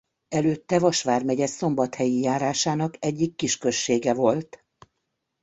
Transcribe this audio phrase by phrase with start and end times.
[0.27, 4.65] Előtte Vas vármegye Szombathelyi járásának egyik kisközsége volt.